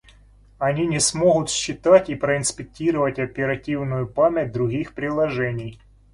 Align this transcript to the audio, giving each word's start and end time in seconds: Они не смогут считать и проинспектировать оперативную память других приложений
Они 0.57 0.87
не 0.87 0.99
смогут 0.99 1.51
считать 1.51 2.09
и 2.09 2.15
проинспектировать 2.15 3.19
оперативную 3.19 4.07
память 4.07 4.51
других 4.51 4.95
приложений 4.95 5.79